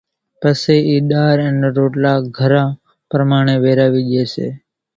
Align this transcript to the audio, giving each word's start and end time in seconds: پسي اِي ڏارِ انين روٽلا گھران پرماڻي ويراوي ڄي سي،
پسي 0.39 0.77
اِي 0.87 0.95
ڏارِ 1.09 1.37
انين 1.47 1.63
روٽلا 1.77 2.13
گھران 2.37 2.69
پرماڻي 3.09 3.55
ويراوي 3.63 4.01
ڄي 4.09 4.23
سي، 4.33 4.47